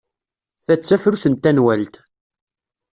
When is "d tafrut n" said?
0.79-1.35